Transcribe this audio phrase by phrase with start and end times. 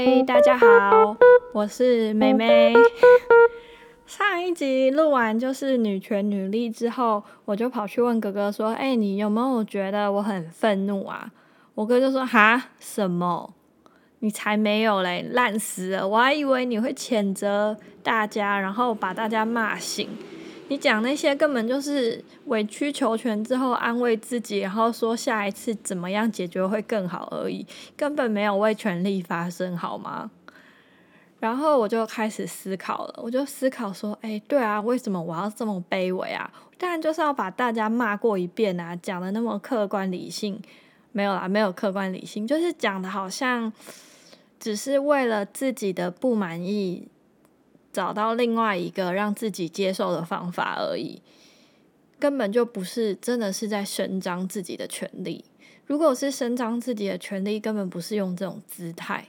[0.00, 1.16] 嗨，大家好，
[1.52, 2.72] 我是妹妹。
[4.06, 11.32] 上一集录完就是女权女力之后，我就跑去问哥哥说：“哎，你有没有觉得我很愤怒啊？”
[11.74, 13.52] 我哥就说：“哈，什么？
[14.20, 16.06] 你才没有嘞，烂死了！
[16.06, 20.08] 我还以为你会谴责大家，然后把大家骂醒。”
[20.68, 30.30] 你讲那些根本就是委曲求全之后安慰自己，然后说下一次怎么样解决会更好而已，根本没有为权力发声，好吗？
[31.40, 36.50] 然后我就开始思考了，我就思考说，哎，对啊，为什么我要这么卑微啊？
[36.76, 40.60] 当然就是要把大家骂过一遍啊，讲的那么客观理性，
[41.12, 43.72] 没有啦，没有客观理性，就是讲的好像
[44.60, 47.08] 只是为了自己的不满意。
[47.92, 51.22] 找到另外一个让自己接受的方法而已，
[52.18, 55.44] 根本就不是真的是在伸张自己的权利。
[55.86, 59.28] 如果是伸张自己的权利，根本不是用这种姿态。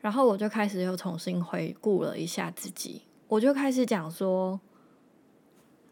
[0.00, 4.60] 然后我就开始又重新回顾了一下自己，我就开始讲说，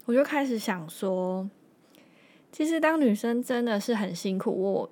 [0.05, 1.49] 我就开始想说，
[2.51, 4.51] 其实当女生真的是很辛苦。
[4.51, 4.89] 我。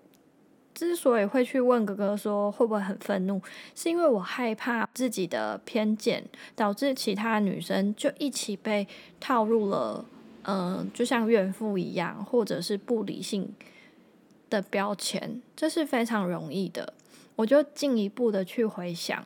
[0.75, 3.41] 之所以会去问哥哥说会不会很愤怒，
[3.73, 6.23] 是因为我害怕自己的偏见
[6.53, 8.85] 导致其他女生就一起被
[9.19, 10.05] 套入了，
[10.43, 13.55] 嗯，就像怨妇一样，或者是不理性
[14.49, 16.93] 的标签，这是非常容易的。
[17.37, 19.25] 我就进一步的去回想，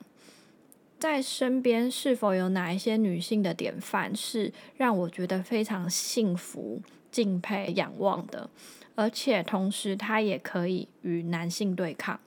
[1.00, 8.50] 在身边是否有哪一些女性的典范是让我觉得非常幸福、敬佩、仰望的。
[9.00, 12.19] 而且同时，他也可以与男性对抗。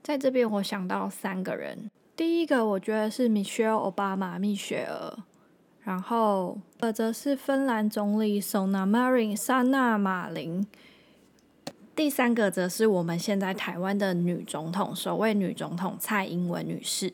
[0.00, 1.90] 在这边，我想到三个人。
[2.14, 5.18] 第一个，我觉得是 Michelle Obama 蜜雪儿，
[5.82, 10.64] 然后二则是芬兰总理 Sona Marin 萨娜马林。
[11.96, 17.12] 第三个则是我们现在台湾的女总统，首位女总统蔡英文女士。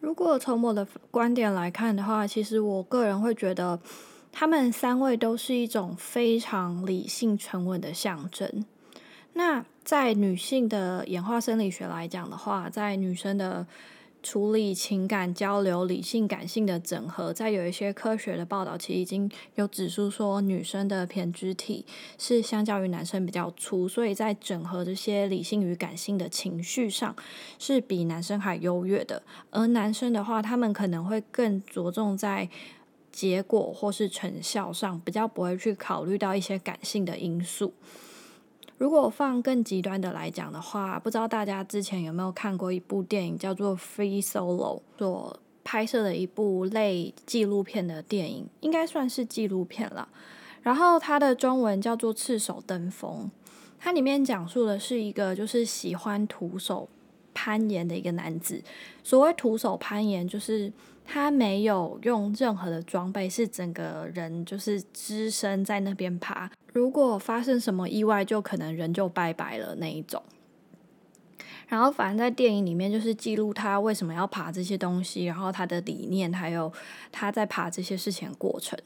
[0.00, 3.80] 如果从我的观点来看的话，其实我个人会觉得。
[4.32, 8.64] 他们三位都是一种非常理性、沉稳的象征。
[9.34, 13.66] 那在女性的演化生理学来讲的话，在女生的
[14.22, 21.84] 处理情感交流、理性感性的整合，在有一些科学的报道，其实已经有指出说，女生的胼胝体
[22.18, 27.14] 是相较于男生比较粗，所以在整合这些理性与感性的情绪上，
[27.58, 29.22] 是比男生还优越的。
[29.50, 32.48] 而男生的话，他们可能会更着重在。
[33.12, 37.74] 结果或是成效上比较不会去考虑到一些感性的因素。
[38.78, 50.08] 如果放更极端的来讲的话，不知道大家之前有没有看过一部电影叫做《Free Solo》所拍摄的一部类纪录片的电影，应该算是纪录片了。
[50.62, 53.30] 然后它的中文叫做《赤手登峰》，
[53.78, 56.88] 它里面讲述的是一个就是喜欢徒手
[57.32, 58.60] 攀岩的一个男子。
[59.04, 60.72] 所谓徒手攀岩，就是。
[61.04, 66.50] 他没有用任何的装备，是整个人就是只身在那边爬。
[66.72, 70.22] 如果发生什么意外，就可能人就拜拜了那一种。
[71.68, 76.70] 然后，反正在电影里面就是记录他为什么要爬这些东西，然后他的理念，还有
[77.10, 78.78] 他在爬这些事情过程。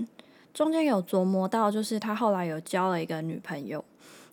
[0.54, 3.84] 中间有琢磨到，就是他后来有交了一个女朋友，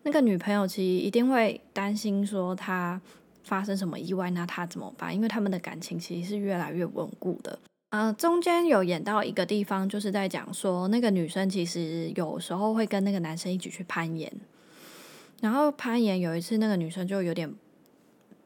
[0.03, 3.01] 那个女朋友其实一定会担心说他
[3.43, 5.13] 发生什么意外，那他怎么办？
[5.13, 7.57] 因为他们的感情其实是越来越稳固的。
[7.95, 14.33] 嗯，中间有演到一个地方，就是在讲说，那个女生其实有时候会跟那个男生一起去攀岩，
[15.41, 17.53] 然后攀岩有一次，那个女生就有点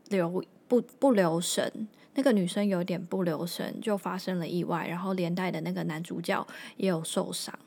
[0.10, 7.58] 留不不留神，那个女生有点不留神，就发生了意外，然后连带的那个男主角也有受伤，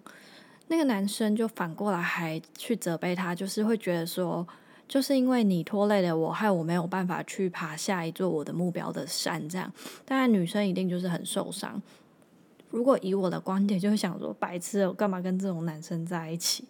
[0.68, 4.46] 那个男生就反过来还去责备他，就是会觉得说。
[4.90, 9.48] 就是因为你拖累了我，害我没有办法去爬下一座我的目标的山。
[9.48, 9.72] 这样，
[10.04, 11.80] 当然女生一定就是很受伤。
[12.70, 16.64] 如果以我的观点，就是想说，白痴，我干嘛跟这种男生在一起？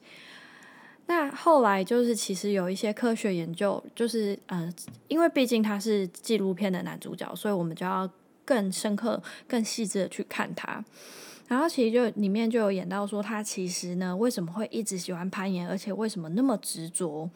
[1.06, 4.71] 那后来就是，其实有一些科学研究，就是嗯，
[5.09, 8.06] 因为毕竟他是纪录片的男主角，所以我们就要
[8.45, 10.85] 更深刻、更细致的去看他。
[11.49, 17.31] 然后其实就里面就有演到说，他其实呢，为什么会一直喜欢攀岩，而且为什么那么执着？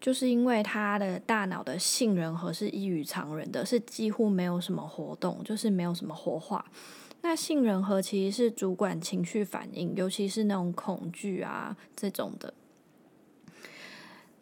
[0.00, 6.64] 就是因为他的大脑的杏仁核是异于常人的，是几乎没有什么活动，就是没有什么活化。
[7.22, 12.54] 那杏仁核其实是主管情绪反应，尤其是那种恐惧啊这种的。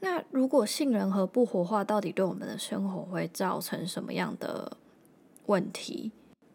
[0.00, 4.76] 那如果杏仁核不活化，到底对我们的生活会造成什么样的
[5.46, 6.12] 问题？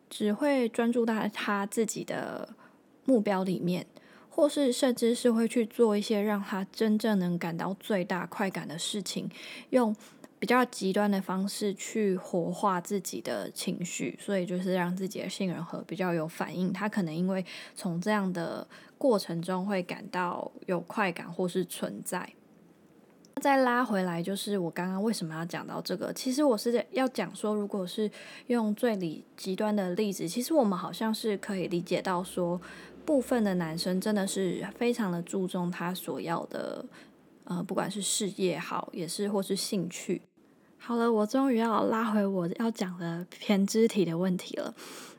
[0.10, 2.56] 只会专注在他自己的
[3.04, 3.86] 目标里面。
[4.36, 9.30] 或是甚至是会去做一些让他真正能感到最大快感的事情，
[9.70, 9.96] 用
[10.40, 16.74] 比较极端的方式去活化自己的情绪，所以就是让自己的杏仁核比较有反应。
[16.74, 17.46] 他可能因为
[17.76, 22.28] 从这样的过程中会感到有快感或是存在。
[23.42, 26.14] 再拉回来，就是我刚刚为什么要讲到这个？
[26.14, 28.10] 其实我是要讲说，如果是
[28.48, 32.62] 用最理极端的例子，其实我们好像是可以理解到说，
[33.06, 36.86] 部分的男生真的是非常的注重他所要的，
[37.46, 40.22] 呃，不管是事业好，也是或是兴趣。
[40.78, 44.74] 好了，我终于要拉回我要讲的偏肢体的问题了。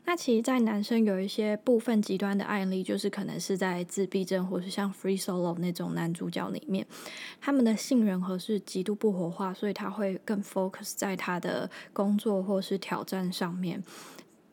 [0.07, 6.85] 那其实，在男生有一些部分极端的案例，就是可能是在自闭症，或是像 Free Solo 那种男主角里面，
[7.41, 13.83] 他们的性人和是极度不活化，所以他会更 focus 在他的工作或是挑战上面，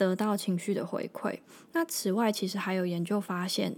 [0.02, 1.38] 得到情绪的回馈。
[1.72, 3.76] 那此外，其实还有研究发现。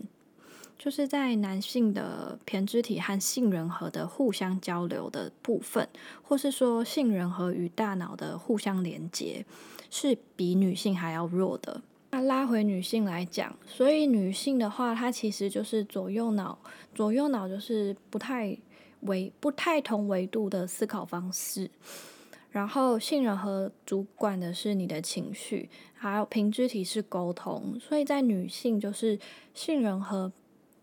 [0.76, 5.88] 就是在男性的胼胝体和杏仁核的互相交流的部分，
[6.20, 9.46] 或是说杏仁核与大脑的互相连接，
[9.88, 11.80] 是比女性还要弱的。
[12.10, 16.58] 那拉回女性来讲，所以女性的话，它其实就是左右脑，
[16.92, 18.58] 左右脑就是不太
[19.02, 21.70] 维不太同维度的思考方式。
[22.54, 27.76] 然后杏仁核主管的是你的情绪，还有胼胝体是沟通。
[27.80, 29.18] 所以在女性就是
[29.52, 30.30] 杏仁核。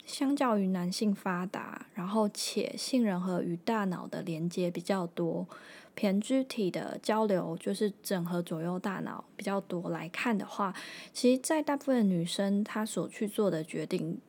[0.04, 5.48] 相较于男性发达，然后且杏仁核与大脑的连接比较多，
[5.96, 10.74] 胼胝体的交流就是整合左右大脑比较多来看的话，
[11.14, 14.20] 其实，在大部分女生她所去做的决定，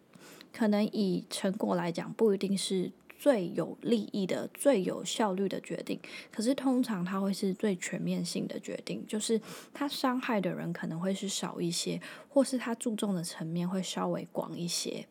[0.52, 2.92] 可能以成果来讲，不一定是
[3.22, 6.00] 最有利益的、最有效率的决定，
[6.32, 9.40] 可是通常它会是最全面性的决定，就是
[9.72, 15.06] 它伤害的人可能会是少一些，或是它注重的层面会稍微广一些。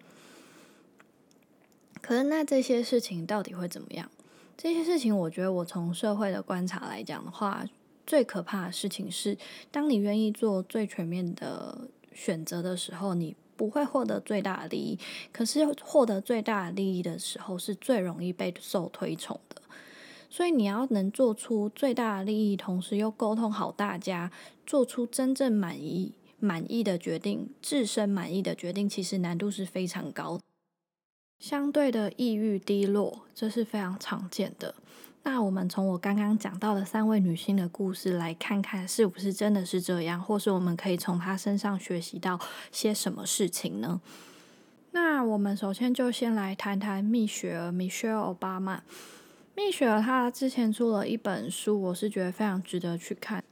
[2.01, 4.11] 可是，那这些事情到底会怎么样？
[4.57, 7.65] 这些事情，我觉得我从社会的观察来讲的话，
[8.05, 9.37] 最可怕的事情是，
[9.71, 14.97] 当你愿意做最全面的选择的时候，你不会获得最大的利益。
[15.31, 19.61] 可是，获得最大的利益的时候，是最容易被受推崇的。
[20.31, 24.31] 所以，你要能做出最大的利益，同时又沟通好大家，
[24.65, 30.39] 做出真正满意、满意的决定，自身满意的决定，其实难度是非常高。
[31.37, 34.73] 相对的抑郁低落，这是非常常见的。
[35.23, 42.39] 那我们从我刚刚讲到的三位女性的故事来看看，是不是真的是这样，或是我们可以从她身上学习到
[42.71, 44.01] 些什么事情呢？
[44.93, 48.79] 那我们首先就先来谈谈蜜雪儿 Michelle Obama。
[49.55, 53.43] 蜜雪儿她之前出了一本书，我是觉得非常值得去看，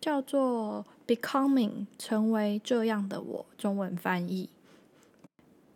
[0.00, 4.48] 叫做《Becoming》，成为这样的我，中文翻译。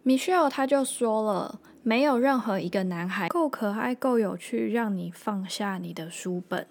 [0.05, 6.67] Michelle 她就说了，没有任何一个男孩够可爱、够有趣，让你放下你的书本。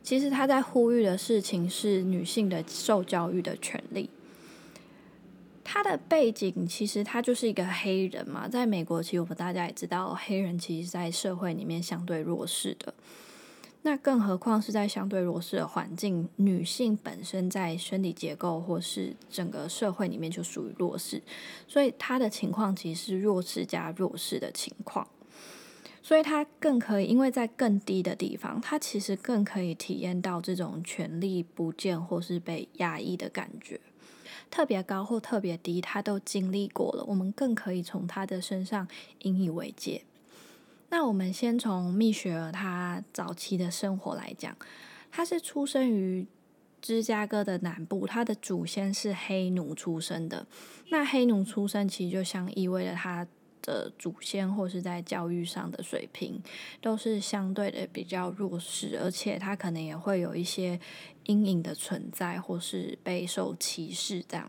[0.00, 4.08] 其实他在呼吁的事情是女性的受教育的权利。
[5.64, 12.94] 他的背景其实他就是一个黑人嘛，在美国，其实我们大家也知道，黑人其实在社会里面相对弱势的。
[13.86, 21.22] 那更何况是在相对弱势的环境，女性本身在生理结构或是整个社会里面就属于弱势，
[21.68, 25.06] 所以她的情况其实是弱势加弱势的情况，
[26.02, 33.80] 所以她更可以，因为在更低的地方，她其实更可以体验到这种权力不见或是被压抑的感觉，
[34.50, 38.88] 特别高或特别低，她都经历过了，我们更可以从她的身上
[39.20, 40.02] 引以为戒。
[40.88, 44.56] 那我们先从蜜雪儿她早期的生活来讲，
[45.10, 46.26] 她是出生于
[46.80, 50.46] 芝加哥的南部，她的祖先是黑奴出生的。
[50.90, 53.26] 那黑奴出生其实就相意味着她
[53.62, 56.40] 的祖先或是在教育上的水平
[56.80, 60.78] 都是相对的比较弱势，而且他可能也会有一些
[61.24, 64.48] 阴影的存在，或是备受歧视这样。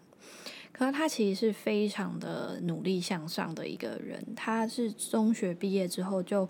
[0.77, 4.23] 可是他其实是非常的努力向上的一个人。
[4.35, 6.47] 他是中学毕业之后就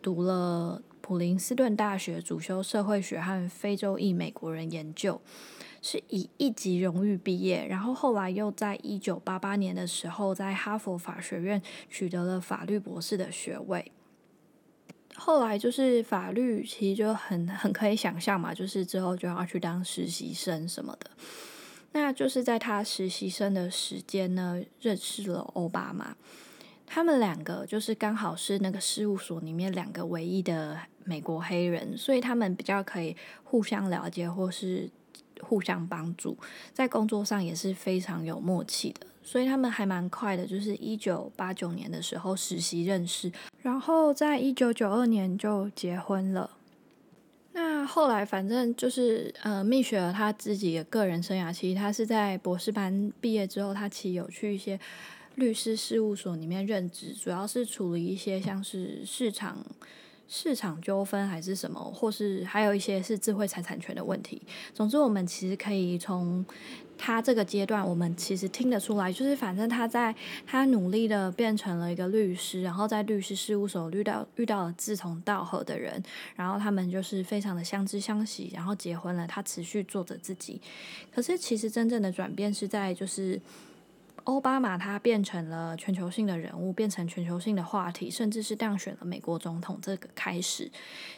[0.00, 5.20] 读了普林斯顿大学，主修社会学和非洲裔美国人研究，
[5.82, 7.66] 是以一级荣誉毕业。
[7.66, 13.90] 然后后来又在一九八八年的时候，在哈佛法学院取得了法律博士的学位。
[15.16, 21.10] 后来就是法律，其实就很很可以想象嘛，就是之后就要去当实习生什么的。
[21.92, 26.16] 那就是在他实习生的时间呢，认识了奥巴马。
[26.86, 34.90] 他们两个就是刚好是那个事务所里面两个唯一的美国黑人，所以他们比较可以互相了解或是
[35.40, 36.36] 互相帮助，
[36.74, 39.06] 在工作上也是非常有默契的。
[39.22, 43.32] 所以他们还蛮快的，就是一九八九年的时候实习认识，
[43.62, 46.50] 然后在一九九二年就结婚了。
[47.52, 54.78] 那后来反正就是呃，蜜雪儿她自己的个人生涯，其实她是在博士班毕业之后，她其实有去一些
[55.34, 59.58] 律师事务所里面任职，主要是处理一些像是市场。
[60.34, 64.40] 市场纠纷还是什么，或是还有一些是智慧财产权的问题。
[64.72, 66.42] 总之，我们其实可以从
[66.96, 70.14] 他这个阶段，我们其实听得出来，就是反正他在
[70.46, 76.02] 他努力的变成了一个律师，然后在律师事务所遇到遇到了志同道合的人，
[76.36, 79.26] 然后他们就是非常的相知相惜，然后结婚了。
[79.26, 80.60] 他持续做着自己，
[81.12, 83.40] 可是其实真正的转变是在就是。
[84.24, 89.76] 奥巴马他变成了全球性的人物，变成全球性的话题，甚至是当选了美国总统。
[89.82, 90.70] 这个开始，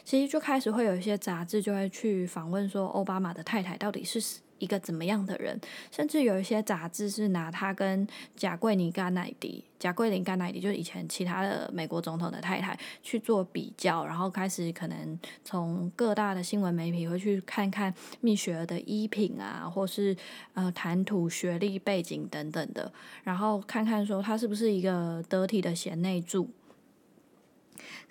[0.03, 4.39] 其实就开始会有一些杂志就会去访问说，奥巴马的太太到底是。
[4.65, 20.17] 一个怎么样的人，甚至有一些杂志是拿他跟贾桂尼甘乃迪、贾桂林甘乃迪，就是以前其他的美国总统的太太去做比较，然后开始可能从各大的新闻媒体会去看看蜜雪儿的衣品啊，或是
[20.55, 22.91] 呃谈吐、学历背景等等的，
[23.23, 26.49] 然后看看说他是不是一个得体的贤内助。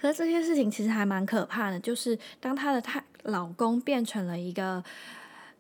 [0.00, 4.84] 可是这些事情其实还蛮可怕的，就是当她的太老公变成了一个。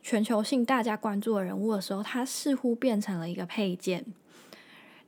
[0.04, 4.04] 全球性大家关注的人物的时候，她似乎变成了一个配件。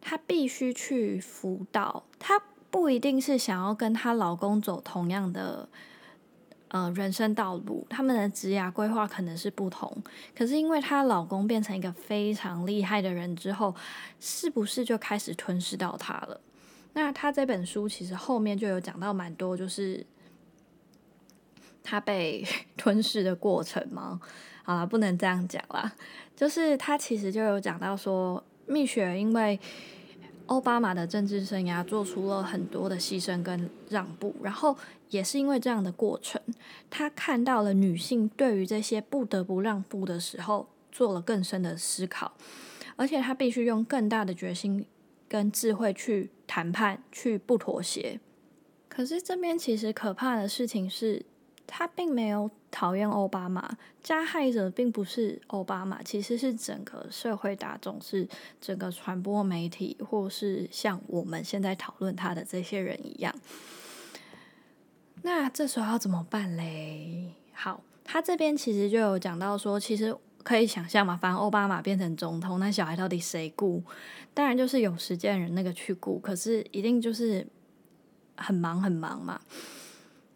[0.01, 5.69] 她必须去辅导，她不一定是想要跟她老公走同样的
[6.69, 10.03] 呃人生道路，他们的职涯规划可能是不同。
[10.35, 13.75] 可是因为她老公变成一个非常厉害的人之后，
[14.19, 16.41] 是不是就开始吞噬到她了？
[16.95, 20.07] 那她这本书其实后面就有讲到蛮多，就是
[21.83, 22.43] 她被
[22.79, 24.19] 吞噬的过程吗？
[24.67, 25.93] 好了，不能这样讲啦。
[26.35, 29.61] 就是他其实就有讲到说，蜜雪因为
[30.47, 34.77] 奥巴马的政治生涯做出了很多的牺牲跟让步，然后
[35.11, 36.43] 也是因为这样的过程，
[36.91, 42.33] 他看到了女性对于这些不得不让步的时候，做了更深的思考，
[42.97, 44.85] 而且他必须用更大的决心
[45.29, 48.19] 跟智慧去谈判，去不妥协。
[48.89, 51.25] 可是这边其实可怕的事情是。
[51.67, 58.29] 他并没有讨厌奥巴马，加害者并不是奥巴马，其实是整个社会大众，是
[58.61, 63.35] 整个传播媒体，或是像我们现在讨论他的这些人一样。
[65.23, 67.33] 那这时候要怎么办嘞？
[67.53, 73.83] 好，他这边其实就有讲到说，其实可以想象嘛，反正奥巴马变成总统，那小孩到底谁顾？
[74.33, 77.45] 当然就是有时间人那个去顾，可是一定就是
[78.37, 79.41] 很忙很忙嘛。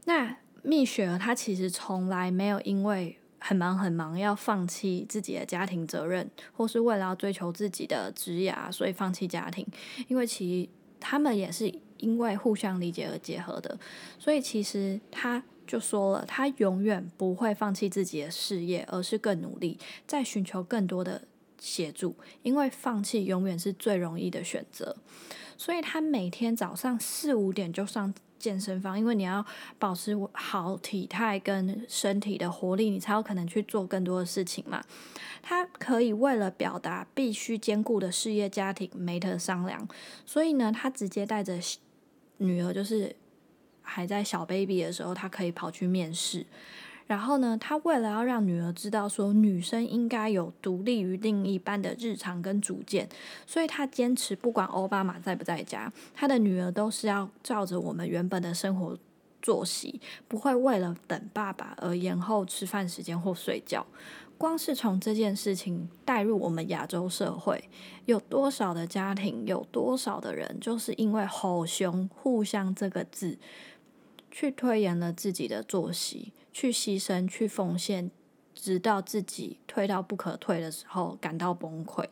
[0.07, 9.67] 那蜜雪儿她其实从来没有因为很忙很忙要放弃自己的家庭责任，或是为了要追求自己的职业，所以放弃家庭。
[10.09, 10.69] 因为其
[11.01, 13.79] 他们也是因为互相理解而结合的，
[14.19, 21.23] 所以其实他就说了，他永远不会放弃自己的事业，而是更努力，在寻求更多的
[21.59, 22.15] 协助。
[22.43, 24.97] 因为放弃永远是最容易的选择，
[25.61, 28.15] 所以他每天早上四五点就上。
[28.41, 29.45] 健身房，因为你要
[29.79, 34.83] 保持好体态跟身体的活力，你才有可能去做更多的事情嘛。
[35.43, 39.87] 他可以为了表达必须兼顾的事业家庭没得商量，
[40.25, 41.59] 所以呢，他直接带着
[42.39, 43.15] 女儿，就是
[43.83, 46.47] 还在小 baby 的时候，他可以跑去面试。
[47.11, 53.09] 然后呢，他为了要让女儿知道说女生应该有独立于另一半的日常跟主见，
[53.45, 58.97] 所以他坚持不管奥巴马在不在家，他的女儿都是要照着我们原本的生活
[59.43, 63.85] 作息，不会为了等爸爸而延后吃饭时间或睡觉。
[64.39, 67.69] 光是从这件事情带入我们亚洲社会，
[68.05, 73.37] 有多少的家庭，有多少的人，就是因为吼熊、互相这个字，
[74.31, 76.33] 去推延了自己的作息。
[76.53, 78.11] 去牺牲，去奉献，
[78.55, 82.07] 直到自己退到不可退的时候，感到崩溃。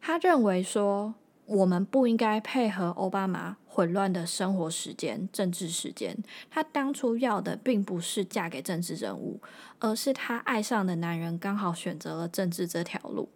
[0.00, 1.14] 他认为说，
[1.46, 6.16] 我们不应该配合奥巴马混乱的生活时间、政治时间。
[6.50, 9.40] 他当初要的并不是嫁给政治人物，
[9.78, 13.28] 而是他爱上的男人刚好选择了政治这条路。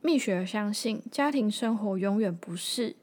[0.00, 2.96] 蜜雪儿相信，家庭生活永远不是。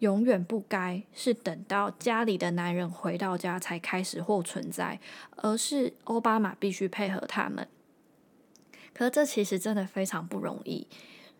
[0.00, 4.98] 永远不该是等到家里的男人回到家才开始或存在，
[5.36, 7.66] 而是奥巴马必须配合他们。
[8.92, 10.86] 可这其实真的非常不容易，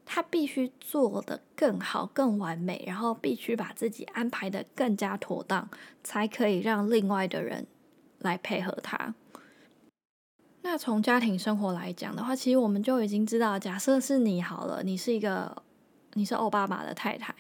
[0.06, 5.68] 他必须做的更好、更完美，然后必须把自己安排的更加妥当，
[6.02, 7.66] 才可以让另外的人
[8.18, 9.14] 来配合他。
[10.62, 15.62] 那从家庭生活来讲的话，其实我们就已经知道，假设是你好了，你是一个
[16.12, 17.34] 你是奥巴马的太太。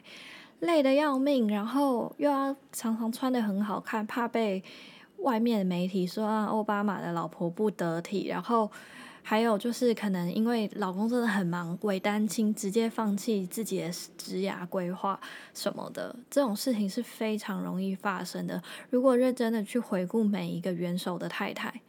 [0.60, 4.62] 累得要命，然后又要常常穿的很好看，怕被
[5.18, 8.70] 外面的媒体说啊，奥巴马的老婆不得体，然后
[9.22, 15.20] 还有就是可能因为老公真的很忙，为单亲，直接放弃自己的职涯规划
[15.54, 18.62] 什么的，这种事情是非常容易发生的。
[18.88, 21.80] 如果认真的去回顾每一个元首的太太，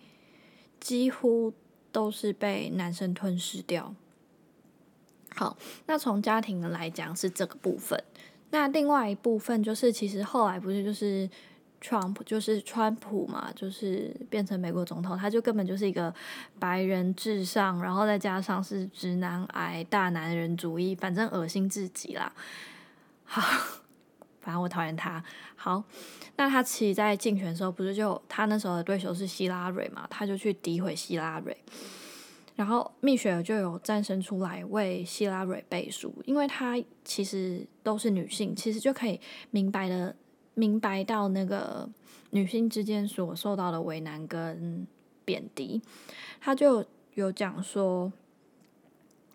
[0.79, 1.53] 几乎
[1.91, 3.93] 都是被男生吞噬掉。
[5.35, 8.03] 好，那从家庭来讲是这个部分，
[8.51, 11.29] 那另外一部分就是其实后来不是就是。
[11.83, 16.13] Trump 就是川普嘛，就是变成美国总统，他就根本就是一个
[16.59, 22.31] 白人至上，然后再加上是直男癌、大男人主义，反正恶心至极啦。
[23.23, 23.41] 好，
[24.39, 25.23] 反正我讨厌他。
[25.55, 25.83] 好，
[26.35, 31.57] 那他其实，在竞选的时候，不是就他那时候的对手是希拉蕊嘛，他就去诋毁希拉蕊，
[32.55, 40.15] 然后蜜雪儿就有站身出来为希拉蕊背书，因为她其实都是女性，其实就可以明白的。
[40.53, 41.89] 明白到那个
[42.31, 44.85] 女性之间所受到的为难跟
[45.23, 45.81] 贬低，
[46.41, 48.11] 她就有讲说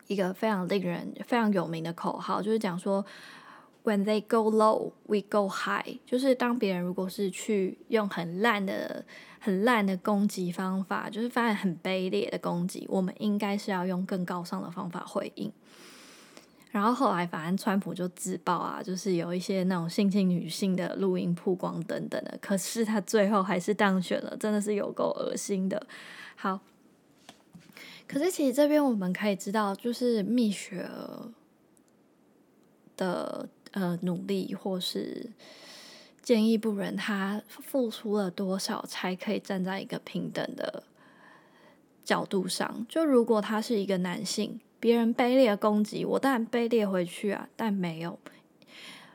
[0.08, 3.04] 一个非常令人非常有名的口号，就是讲说
[3.87, 9.05] “When they go low, we go high”，就是当别人如果是去用很烂的、
[9.38, 15.52] 很烂的攻击方法，就是发现很卑劣的攻击，我们应该是要用更高尚的方法回应。
[16.73, 22.37] 然后后来，反正川普就自爆啊，就是有一些那种性侵女性的录音曝光等等的。
[22.43, 25.87] 可是他最后还是当选了，真的是有够恶心的。
[26.35, 26.61] 好，
[28.09, 31.31] 可是其实这边我们可以知道，就是蜜雪儿
[32.97, 35.30] 的呃努力，或是
[36.21, 40.83] 建议不仁，他付出了多少才可以站在一个平等的
[42.04, 42.85] 角度上？
[42.88, 44.59] 就如果他是一个男性。
[44.78, 48.16] 别人卑劣攻击我，当然卑劣回去啊，但没有。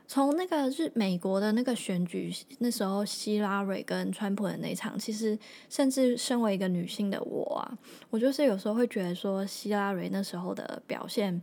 [0.07, 5.37] 从那个日美国的那个选举，那时候希拉蕊跟川普的那场，其实
[5.69, 7.77] 甚至身为一个女性的我啊，
[8.09, 11.39] 我就是有时候会觉得说，希拉蕊那时候的表现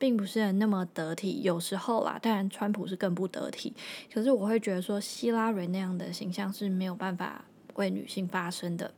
[0.00, 1.42] 并不是那么得体。
[1.42, 3.72] 有时候啦，当然川普是更不得体。
[4.12, 8.92] 可是我会觉得说，希拉蕊那样的形象是没有办法为女性发声的。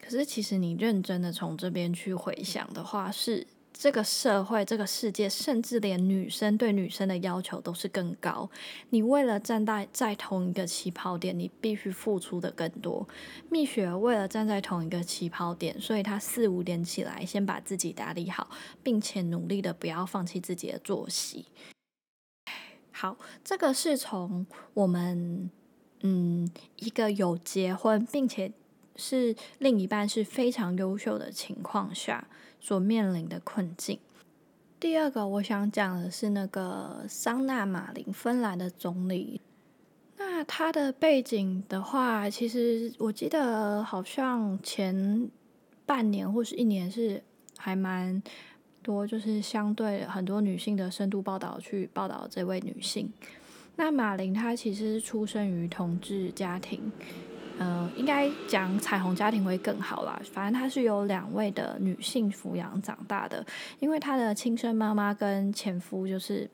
[0.00, 3.46] 可是，其实你认真的从这边去回想的话，是
[3.78, 8.50] 这个社会、这个世界，甚至连女生对女生的要求都是更高。
[8.90, 13.08] 你为了站在在同一个起跑点，你必须付出的更多。
[13.48, 18.50] 蜜雪为了站在同一个起跑点，所以她四五点起来，先把自己打理好，
[18.82, 21.46] 并且努力的不要放弃自己的作息。
[22.90, 25.48] 好，这个是从我们
[26.00, 28.50] 嗯一个有结婚并且。
[29.00, 32.26] 是另一半是非常优秀的情况下
[32.60, 33.98] 所面临的困境。
[34.80, 39.40] 第二个，我想讲的是那个桑纳马林，芬兰的总理。
[40.16, 45.28] 那他的背景的话，其实我记得好像前
[45.84, 47.22] 半年或是一年是
[47.56, 48.22] 还蛮
[48.82, 53.12] 多，就是相对很多女性的深度报道去报道这位女性。
[53.76, 56.90] 那马林她其实出生于同志家庭。
[57.60, 60.20] 嗯，应该讲彩虹家庭会更好啦。
[60.32, 63.44] 反正他是由两位的女性抚养长大的，
[63.80, 66.48] 因为他的亲生妈妈跟前夫就是，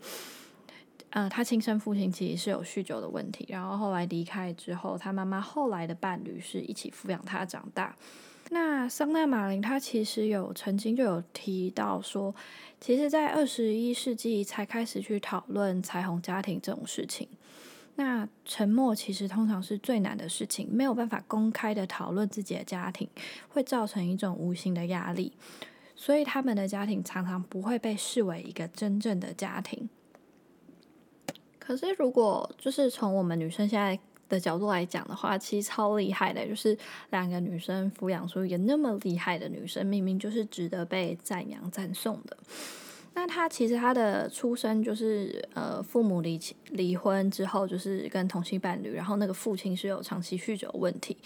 [1.11, 7.95] 呃，他亲生父亲其实是有酗酒的问题，然后后来离开之后，他妈妈后来的伴侣是一起抚养他长大。
[8.51, 12.35] 那桑娜马林他其实有曾经就有提到说，
[12.81, 17.27] 其实，在二十一世纪才开始去讨论彩虹家庭这种事情。
[17.97, 23.09] 那沉默其实通常是最难的事情，没有办法公开的讨论自己的家庭，
[23.49, 25.33] 会造成一种无形的压力，
[25.95, 29.89] 所以他们的家庭常常不会被视为一个真正的家庭。
[31.59, 36.77] 可是如果就是从我们女生现在的角度来讲的话，其实超厉害的，就是
[37.11, 42.37] 两个女生抚养出一个那么厉害的女生，明明就是值得被赞扬赞颂的。
[43.15, 46.39] 那他其实他的出生就是呃父母离
[46.71, 51.17] 离婚之后就是跟同性伴侣，然后那个父亲是有长期酗酒问题。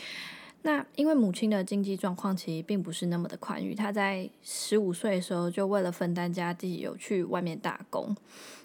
[0.62, 8.14] 那因为母亲的经济状况其实并不是那么的宽裕，他在十五岁的时候就为了分担家计有去外面打工。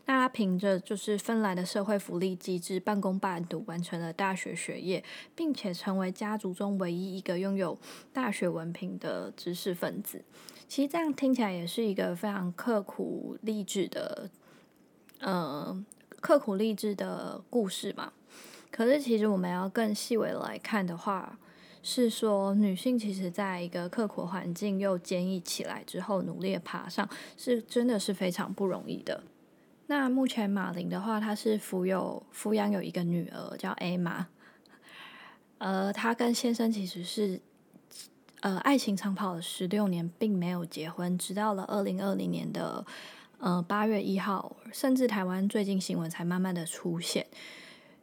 [0.06, 5.02] 那他凭着就是芬兰的社会福利机制，半工半读完成了大学学业，
[5.36, 7.78] 并且成为家族中唯一一个拥有
[8.12, 10.22] 大学文凭的知识分子。
[10.67, 14.30] 其实这样听起来也是一个非常刻苦励志的，
[15.19, 15.84] 呃，
[16.19, 18.13] 刻苦励志的故事嘛。
[18.71, 21.38] 可是其实我们要更细微来看的话，
[21.84, 29.23] 是说女性其实在一个刻苦环境又坚毅起来之后，努力爬上，是真的是非常不容易的。
[29.88, 34.28] 那目前马林的话，她是抚有抚养有一个女儿叫艾玛。
[35.60, 37.39] 而她跟先生其实是
[38.44, 42.86] 呃爱情长跑了十六年，并没有结婚，直到了二零二零年的
[43.40, 47.26] 呃八月一号，甚至台湾最近新闻才慢慢的出现。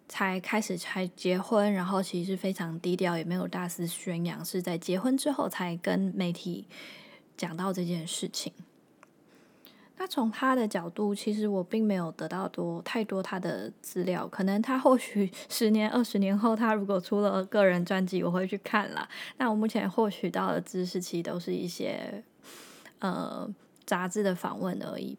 [0.09, 6.66] 才开始才结婚，然后其实非常低调，也没有大肆宣扬，是在结婚之后才跟媒体
[7.37, 8.50] 讲到这件事情。
[10.02, 19.06] 那从他的角度，其实我并没有得到多太多他的资料，可能他或许 十年、二十年后，他如果出了个人专辑，我会去看啦。
[19.36, 22.24] 那我目前获取到的知识，其实都是一些
[23.00, 23.46] 呃
[23.84, 25.18] 杂志的访问而已，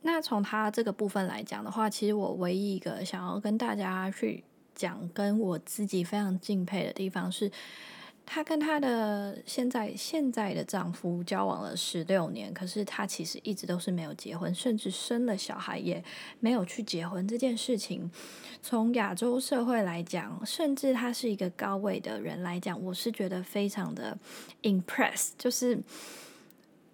[0.00, 4.42] 那从他这个部分来讲的话，其实我唯一一个想要跟大家去
[4.74, 7.52] 讲，跟我自己非常敬佩的地方是，
[8.26, 16.02] 她跟她的现在现在的丈夫交往了十六年，可是她其实一直都是没有结婚，甚至生了小孩也
[16.40, 18.10] 没有去结婚这件事情。
[18.62, 24.16] 从亚洲社会来讲，甚至他是一个高位的人来讲，我是觉得非常的
[24.62, 25.78] impress，就是。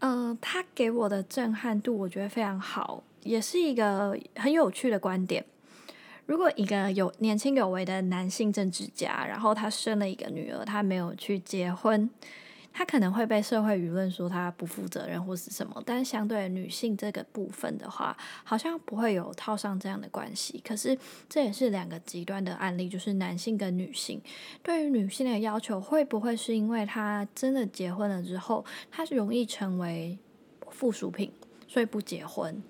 [0.02, 5.44] 嗯，他给我的震撼度，我觉得非常好，也是一个很有趣的观点。
[6.30, 12.08] 如果一个有年轻有为的男性政治家，然后他生了一个女儿，他没有去结婚。
[12.72, 20.62] 他可能会被社会舆论说他不负责任或是什么，但相对女性这个部分的话，好像不会有套上这样的关系。
[20.64, 20.96] 可是
[21.28, 24.22] 这也是两个极端的案例，就是男性跟女性
[24.62, 30.16] 对于女性的要求，会不会是因为他真的结婚了之后，他容易成为
[30.70, 31.32] 附属品，
[31.66, 32.62] 所以不结婚？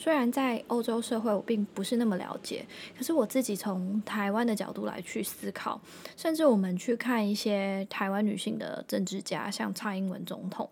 [0.00, 2.64] 虽然在欧洲社会我并不是那么了解，
[2.96, 5.78] 可是我自己从台湾的角度来去思考，
[6.16, 10.70] 甚至我们去看一些台湾女性的政治家，像蔡英文总统，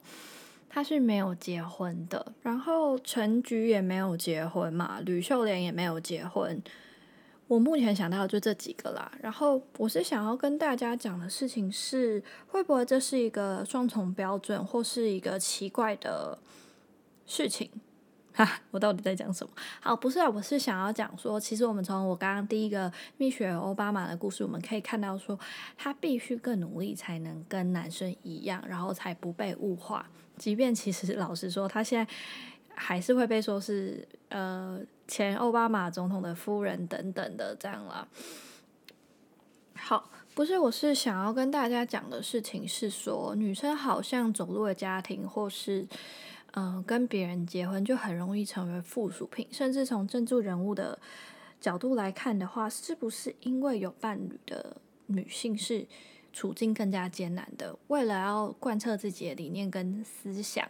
[0.66, 6.62] 她是没有结婚的，然后陈菊也没有结婚嘛，吕秀莲也没有结婚。
[7.48, 9.12] 我目前想到的就这几个啦。
[9.20, 16.38] 然后我是想要跟大家讲的事情是，会不会这是一个双重标准，或是一个奇怪的
[17.26, 17.70] 事情？
[18.44, 19.52] 哈，我到底在讲什么？
[19.80, 25.36] 好，不是啊，我是想要讲说，其实我们从我刚刚第一个蜜雪奥巴马的故事，我们可以看到说，
[25.76, 30.08] 他必须更努力才能跟男生一样，然后才不被物化。
[30.36, 32.12] 即便其实老实说，他现在
[32.76, 38.06] 还是会被说是呃前奥巴马总统的夫人等等的这样啦。
[39.74, 45.88] 好，不是，我是想要跟大家讲的事情是说，女生好像走入了家庭或是。
[46.52, 50.98] 嗯，跟别人结婚就很容易成为附属品，甚至从政治人物的
[51.60, 55.86] 角度来看的话，是不是因为有伴侣的女性是
[56.32, 57.78] 处境更加艰难的？
[57.88, 60.68] 为了要贯彻自己的理念跟思想，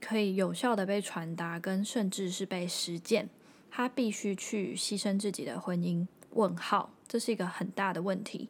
[0.00, 3.28] 可以有效的被传达，跟甚至是被实践，
[3.70, 6.06] 她必须去牺牲自己的婚姻？
[6.34, 8.48] 问号，这是一个很大的问题。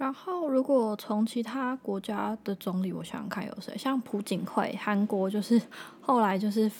[0.00, 5.60] 然后，如果从其他国家的总理，我想想看有谁，像朴槿惠，韩国就是
[6.00, 6.72] 后来就是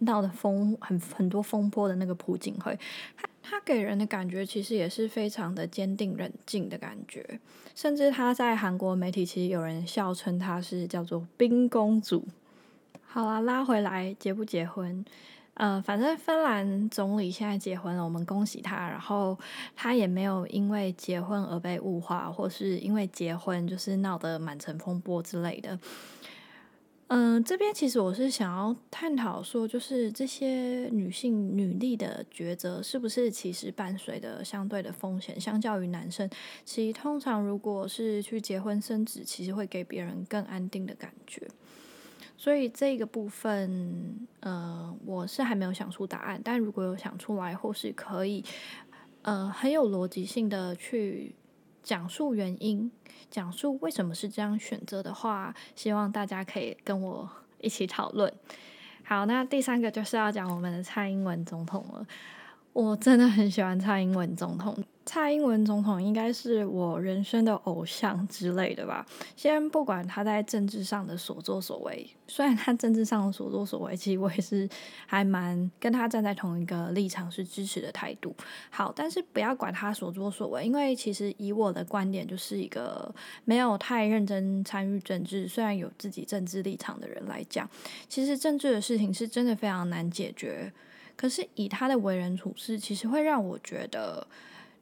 [0.00, 2.78] 闹的风很很多风波的那个朴槿惠，
[3.16, 7.40] 他他给人的感觉其实也是非常的坚定冷静的感觉，
[7.74, 12.26] 甚至他在韩国媒体其实有人笑称他是叫做冰公主。
[13.06, 15.02] 好啦，拉回来结不结婚？
[15.56, 18.76] 呃，反正芬兰总理现在结婚了，我们恭喜他。
[18.88, 19.38] 然后
[19.74, 25.78] 他也没有因为结婚而被物化，或是因为结婚就是闹得满城风波之类的。
[27.08, 36.28] 嗯，这边其实我是想要探讨说，就是这些女性女力的抉择，是不是其实伴随的相对的风险，相较于男生，
[36.64, 41.48] 其实通常如果是去结婚生子，其实会给别人更安定的感觉。
[42.46, 46.40] 所以这个部分，呃，我是还没有想出答案。
[46.44, 48.44] 但如果有想出来，或是可以，
[49.22, 51.34] 呃，很有逻辑性的去
[51.82, 52.88] 讲述原因，
[53.28, 57.28] 讲述为什么是这样选择的话，希望大家可以跟我
[57.58, 58.32] 一起讨论。
[59.02, 62.06] 好，那第三个就是要讲我们的蔡英文总统了。
[62.76, 64.76] 我真的很喜欢蔡英文总统。
[65.06, 69.06] 蔡英文总统应该是我人生的偶像之类的吧。
[69.34, 74.68] 先不管他在政治上的所作所为，虽然他政治上的所作所为，其实我也是
[75.06, 78.36] 还蛮跟他站在同一个立场，是支持的态度。
[78.68, 83.10] 好，但是不要管他所作所为，因为其实以我的观点，就是一个
[83.46, 87.66] 没有太认真参与政治，虽然有自己政治立场的人来讲，
[88.06, 90.70] 其实政治的事情是真的非常难解决。
[91.16, 94.26] 可是以他的为人处事，其实会让我觉得。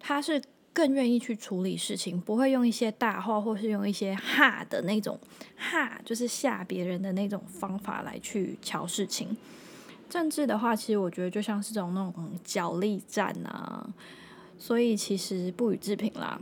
[0.07, 0.38] 他是
[0.75, 5.18] 更愿意去处理事情，不会用一些大话，或是用一些哈的那种
[5.57, 9.35] 哈，就是吓别人的那种方法来去瞧事情。
[10.11, 13.88] 政治的话，其实我觉得就像是这种那种角力战啊，
[14.59, 16.38] 所以其实不予置评啦。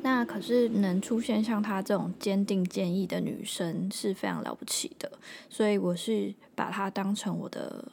[0.00, 5.12] 那可是能出现像她这种坚定坚毅的女生是非常了不起的，
[5.50, 7.86] 所以我是把她当成我的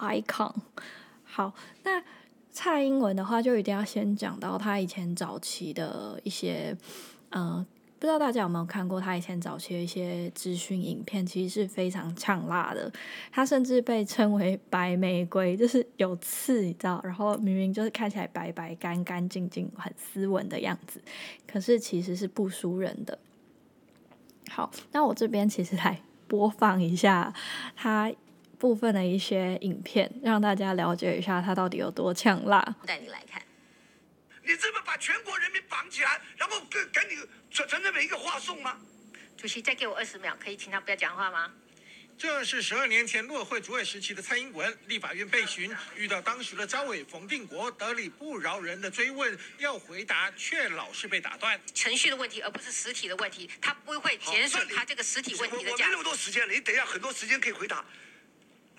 [0.00, 0.52] icon。
[1.24, 1.52] 好，
[1.84, 2.02] 那
[2.50, 6.76] 蔡英文的话就一定要先讲到她以前早期的一些，
[7.30, 7.64] 呃。
[8.00, 12.90] 不知道大家有没有看过他以前早期的一些资讯影片，其实是非常呛辣的。
[13.30, 16.98] 他甚至被称为“白玫瑰”，就是有刺，你知道？
[17.04, 20.98] 然后明明就是看起来白白、干干净净、很斯文的样子，
[21.46, 23.18] 可是其实是不输人的。
[24.48, 27.30] 好，那我这边其实来播放一下
[27.76, 28.10] 他
[28.60, 32.62] 部分的一些影片，让大家了解一下他到底有多呛辣。
[32.86, 33.42] 带你来看。
[34.42, 37.16] 你这么把全国人民绑起来，然后跟跟你
[37.50, 38.76] 传传的每一个话送吗？
[39.36, 41.50] 主席，再给我二十秒，可以请他不要讲话吗？
[42.18, 51.58] 这是十二年前陆委会主委时期的蔡英文，立法院被询，遇到当时的招委冯定国，得理不饶人的追问，要回答却老是被打断。
[51.72, 55.86] 程序的问题，而不是实体的问题，他不会减损他这个实体问题的价。
[55.86, 57.82] 我没那么多时间了，你等一下很多时间可以回答。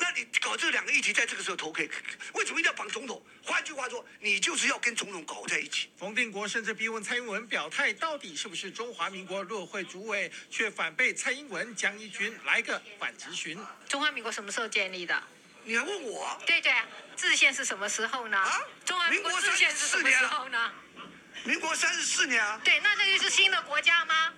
[0.01, 1.87] 那你搞这两个议题在这个时候投给，
[2.33, 3.23] 为什么一定要绑总统？
[3.43, 5.91] 换句话说，你就是要跟总统搞在一起。
[5.95, 13.57] 冯定国甚至逼问蔡英文表态，到底是不是中华民国陆会主委，却反被蔡英文江一军来个反质询。
[13.87, 15.23] 中华民国什么时候建立的？
[15.63, 16.41] 你还问我？
[16.47, 16.83] 对对啊，
[17.15, 18.37] 制宪是什么时候呢？
[18.39, 18.59] 啊？
[18.83, 20.73] 中华民国制宪是什么时候呢？
[21.43, 22.59] 民国三十四年啊。
[22.63, 24.33] 对，那这就是新的国家吗？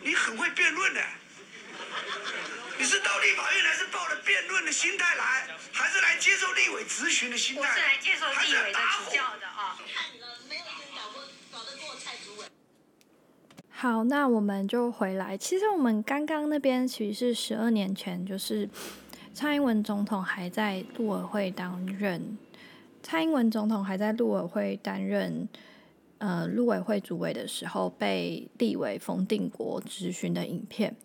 [0.00, 1.04] 你很会辩论的。
[2.80, 7.60] 你是到立法院来是抱着辩论的心态来，还是来接受立委咨询的心态？
[7.60, 9.76] 我是来接受立委的指教的啊。
[13.68, 15.36] 好，那我们就回来。
[15.36, 18.66] 其实我们刚刚那边其实是十二年前，就是
[19.34, 22.38] 蔡英文总统还在陆委会担任，
[23.02, 25.46] 蔡英文总统还在陆委会担任
[26.16, 30.96] 呃陆委会主委的时候，被立委冯定国质询的影片。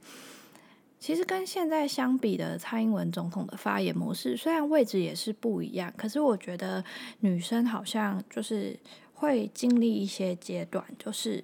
[1.06, 6.84] 其实跟现在相比的蔡英文总统的发言模式，虽然位置也是不一样，可是我觉得
[7.20, 8.76] 女生好像就是
[9.13, 11.44] 会经历一些阶段，就是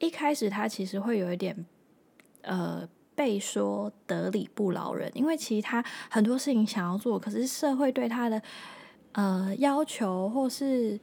[0.00, 1.64] 一开始她其实会有一点
[2.42, 2.82] 呃
[3.14, 8.42] 被说得理不饶人，因为其实她很多事情想要做，可是社会对她的
[9.12, 10.98] 呃要求或是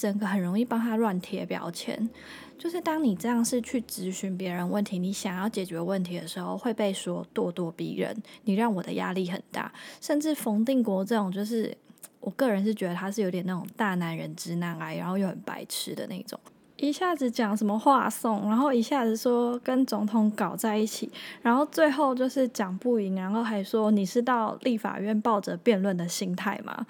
[0.00, 2.08] 整个很容易帮他乱贴标签。
[2.56, 9.70] 就是当你这样是去咨询别人问题，你想要解决问题的时候，会被说咄咄逼人，你让我的压力很大。
[10.00, 11.76] 甚至冯定国这种，就是
[12.20, 16.38] 我个人是觉得他是有点那种大男人直男癌，然后又很白痴的那种，
[16.76, 21.10] 一下子讲什么话送，然后一下子说跟总统搞在一起，
[21.40, 26.86] 然后最后就是讲不赢，然后还说你是到立法院抱着辩论的心态吗？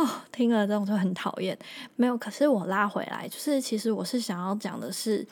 [0.00, 1.58] 哦，听了这种就很讨厌。
[1.94, 5.26] 没有，可是我拉回来，就是其实我是想要讲的是，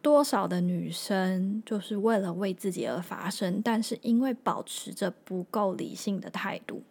[0.00, 6.84] 多少的女生就是为了为自己而发声，但是因为保持着不够理性的态度，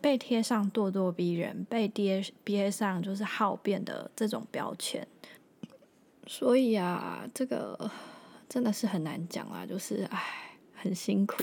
[0.00, 5.06] 被贴上咄咄逼人，被贴憋上就是好辩的这种标签。
[6.26, 7.90] 所以啊，这个
[8.48, 10.47] 真的是很难讲啊，就是唉。
[10.80, 11.42] 很辛苦，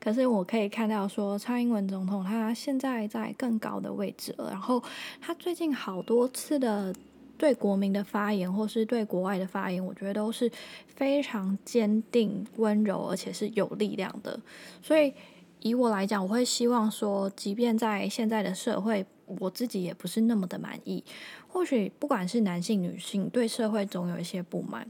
[0.00, 4.50] 可是我可以看到说，蔡英文总统他现在在更高的位置了。
[4.50, 4.82] 然后
[5.20, 6.94] 他最近好多次的
[7.36, 10.50] 对国民的发言，或是对国外的发言，我觉得都是
[10.86, 14.38] 非常坚定、温柔，而且是有力量的。
[14.82, 15.12] 所以
[15.60, 21.04] 以我来讲，我会希望说，即便在现在的社会，我自己也不是那么的满意。
[21.46, 24.88] 或许不管是男性、女性，对社会总有一些不满。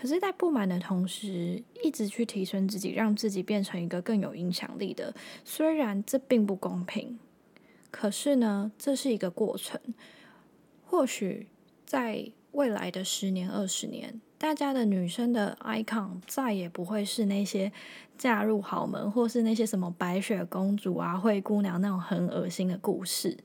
[0.00, 5.14] 可是，在不满的同时，一直去提升自己，让自己变成一个更有影响力的。
[5.44, 7.18] 虽然这并不公平，
[7.90, 9.78] 可是呢，这是一个过程。
[10.86, 11.48] 或许
[11.84, 17.70] 在未来的十年、二十年，大家的女生的 icon 再也不会是那些
[18.16, 23.36] 嫁入豪门，或是那些什么白雪公主啊、灰姑娘那种很恶心的故事。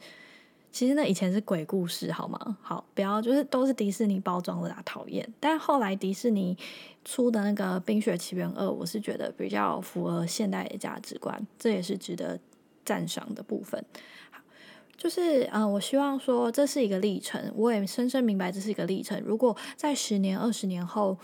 [0.76, 2.58] 其实那以前是鬼故事，好吗？
[2.62, 5.26] 好，不要就是都是迪士尼包装的啦，讨厌。
[5.40, 6.58] 但后来迪士尼
[7.06, 12.38] 出的那个《冰雪奇缘二》，我是觉得比较符合现代的价值观，这也是值得
[12.84, 13.82] 赞赏的部分。
[14.98, 19.18] 就是嗯，我希望说这是一个历程，我也深深明白这是一个历程。
[19.26, 21.18] 如果在十年、二十年后，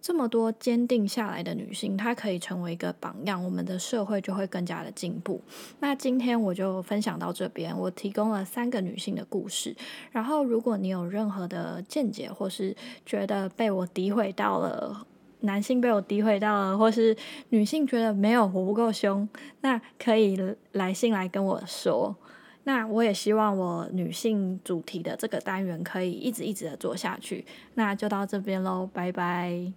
[0.00, 5.40] 这么多坚定下来的女性，她可以成为一个榜样，我们的社会就会更加的进步。
[5.80, 9.76] 那今天我就分享到这边，我提供了三个女性的故事。
[10.10, 15.06] 然后，如果你有任何的见解，或是觉得被我诋毁到了，
[15.40, 17.16] 男性被我诋毁到了，或是
[17.50, 19.28] 女性觉得没有我不够凶，
[19.60, 20.38] 那可以
[20.72, 22.16] 来信来跟我说。
[22.64, 27.44] 那我也希望我女性主题的这个单元可以一直一直的做下去。
[27.74, 29.72] 那就到这边喽，拜拜。